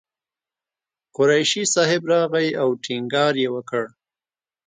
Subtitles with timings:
[1.15, 3.83] قریشي صاحب راغی او ټینګار یې وکړ.